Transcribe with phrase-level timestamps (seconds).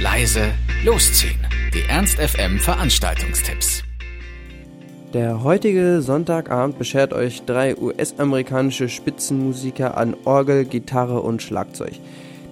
[0.00, 0.52] leise,
[0.84, 1.40] losziehen.
[1.74, 3.82] Die Ernst FM Veranstaltungstipps.
[5.12, 11.94] Der heutige Sonntagabend beschert euch drei US-amerikanische Spitzenmusiker an Orgel, Gitarre und Schlagzeug.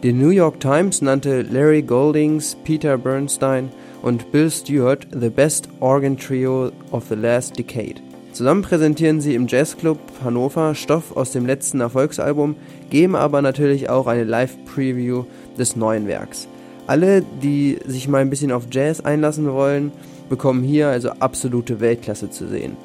[0.02, 3.70] Die New York Times nannte Larry Goldings, Peter Bernstein
[4.02, 8.02] und Bill Stewart the best organ trio of the last decade.
[8.33, 12.56] Zusammen präsentieren sie im Jazzclub Hannover Stoff aus dem letzten Erfolgsalbum,
[12.91, 15.24] geben aber natürlich auch eine Live-Preview
[15.56, 16.48] des neuen Werks.
[16.86, 19.90] Alle, die sich mal ein bisschen auf Jazz einlassen wollen,
[20.28, 22.76] bekommen hier also absolute Weltklasse zu sehen.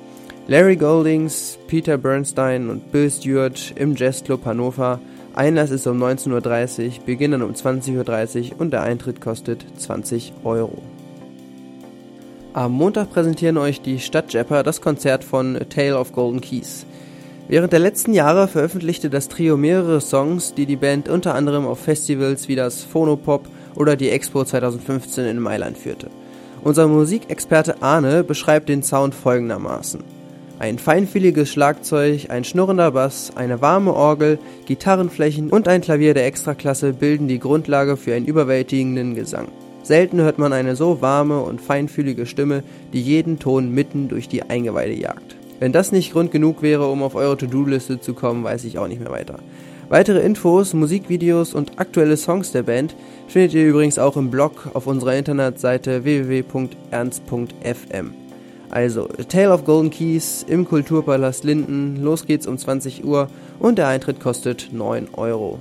[0.47, 4.99] Larry Goldings, Peter Bernstein und Bill Stewart im Jazzclub Hannover.
[5.33, 10.81] Einlass ist um 19.30 Uhr, Beginn um 20.30 Uhr und der Eintritt kostet 20 Euro.
[12.53, 16.85] Am Montag präsentieren euch die Stadtjapper das Konzert von A Tale of Golden Keys.
[17.47, 21.79] Während der letzten Jahre veröffentlichte das Trio mehrere Songs, die die Band unter anderem auf
[21.79, 26.09] Festivals wie das Phonopop oder die Expo 2015 in Mailand führte.
[26.63, 30.03] Unser Musikexperte Arne beschreibt den Sound folgendermaßen.
[30.59, 36.93] Ein feinfühliges Schlagzeug, ein schnurrender Bass, eine warme Orgel, Gitarrenflächen und ein Klavier der Extraklasse
[36.93, 39.47] bilden die Grundlage für einen überwältigenden Gesang.
[39.81, 44.43] Selten hört man eine so warme und feinfühlige Stimme, die jeden Ton mitten durch die
[44.43, 45.35] Eingeweide jagt.
[45.59, 48.87] Wenn das nicht Grund genug wäre, um auf eure To-Do-Liste zu kommen, weiß ich auch
[48.87, 49.39] nicht mehr weiter.
[49.91, 52.95] Weitere Infos, Musikvideos und aktuelle Songs der Band
[53.27, 58.13] findet ihr übrigens auch im Blog auf unserer Internetseite www.ernst.fm.
[58.69, 63.27] Also, A Tale of Golden Keys im Kulturpalast Linden, los geht's um 20 Uhr
[63.59, 65.59] und der Eintritt kostet 9 Euro.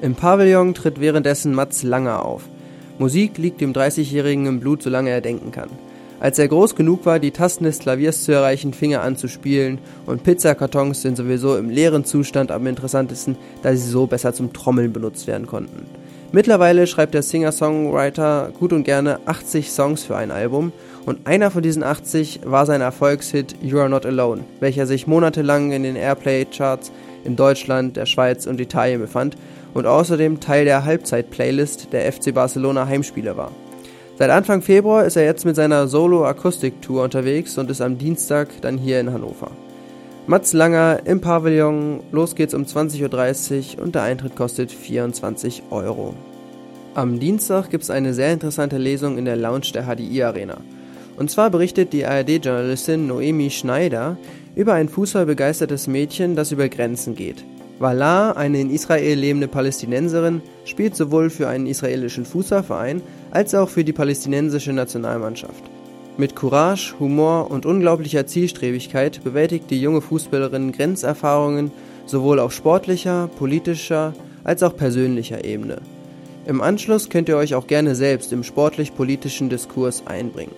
[0.00, 2.44] Im Pavillon tritt währenddessen Mats Langer auf.
[3.00, 5.70] Musik liegt dem 30-Jährigen im Blut, solange er denken kann.
[6.20, 9.28] Als er groß genug war, die Tasten des Klaviers zu erreichen, fing er an zu
[9.28, 14.52] spielen und Pizzakartons sind sowieso im leeren Zustand am interessantesten, da sie so besser zum
[14.52, 15.86] Trommeln benutzt werden konnten.
[16.32, 20.72] Mittlerweile schreibt der Singer-Songwriter gut und gerne 80 Songs für ein Album
[21.06, 25.70] und einer von diesen 80 war sein Erfolgshit You Are Not Alone, welcher sich monatelang
[25.70, 26.90] in den Airplay-Charts
[27.24, 29.36] in Deutschland, der Schweiz und Italien befand
[29.72, 33.52] und außerdem Teil der Halbzeit-Playlist der FC Barcelona Heimspiele war.
[34.18, 38.76] Seit Anfang Februar ist er jetzt mit seiner Solo-Akustik-Tour unterwegs und ist am Dienstag dann
[38.76, 39.52] hier in Hannover.
[40.26, 46.14] Mats Langer im Pavillon, los geht's um 20.30 Uhr und der Eintritt kostet 24 Euro.
[46.94, 50.56] Am Dienstag gibt's eine sehr interessante Lesung in der Lounge der HDI Arena.
[51.16, 54.16] Und zwar berichtet die ARD-Journalistin Noemi Schneider
[54.56, 57.44] über ein fußballbegeistertes Mädchen, das über Grenzen geht.
[57.78, 63.84] Vala, eine in Israel lebende Palästinenserin, spielt sowohl für einen israelischen Fußballverein als auch für
[63.84, 65.64] die palästinensische Nationalmannschaft.
[66.16, 71.70] Mit Courage, Humor und unglaublicher Zielstrebigkeit bewältigt die junge Fußballerin Grenzerfahrungen
[72.06, 75.78] sowohl auf sportlicher, politischer als auch persönlicher Ebene.
[76.46, 80.54] Im Anschluss könnt ihr euch auch gerne selbst im sportlich-politischen Diskurs einbringen.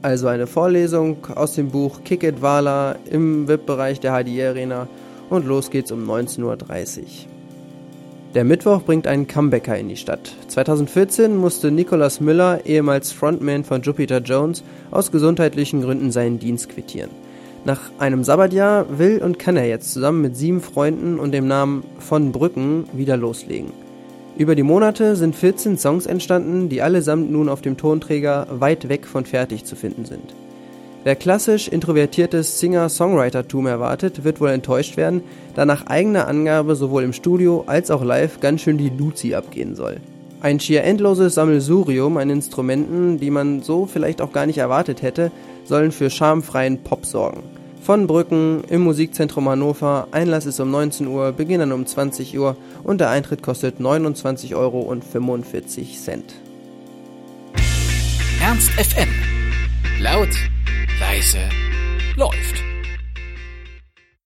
[0.00, 4.88] Also eine Vorlesung aus dem Buch Kick It Wala im VIP-Bereich der HDI Arena
[5.28, 7.37] und los geht's um 19.30 Uhr.
[8.34, 10.34] Der Mittwoch bringt einen Comebacker in die Stadt.
[10.48, 17.10] 2014 musste Nicolas Müller, ehemals Frontman von Jupiter Jones, aus gesundheitlichen Gründen seinen Dienst quittieren.
[17.64, 21.84] Nach einem Sabbatjahr will und kann er jetzt zusammen mit sieben Freunden und dem Namen
[22.00, 23.72] von Brücken wieder loslegen.
[24.36, 29.06] Über die Monate sind 14 Songs entstanden, die allesamt nun auf dem Tonträger weit weg
[29.06, 30.34] von fertig zu finden sind.
[31.08, 35.22] Wer klassisch introvertiertes Singer-Songwriter-Tum erwartet, wird wohl enttäuscht werden,
[35.54, 39.74] da nach eigener Angabe sowohl im Studio als auch live ganz schön die Luzi abgehen
[39.74, 40.02] soll.
[40.42, 45.32] Ein schier endloses Sammelsurium an Instrumenten, die man so vielleicht auch gar nicht erwartet hätte,
[45.64, 47.42] sollen für schamfreien Pop sorgen.
[47.80, 52.54] Von Brücken im Musikzentrum Hannover, Einlass ist um 19 Uhr, Beginn dann um 20 Uhr
[52.84, 54.94] und der Eintritt kostet 29,45 Euro.
[58.42, 59.08] Ernst FM.
[60.02, 60.28] Laut
[61.00, 61.48] leise
[62.16, 62.67] läuft.